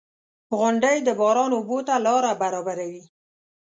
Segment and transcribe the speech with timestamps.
[0.57, 3.03] •غونډۍ د باران اوبو ته لاره برابروي.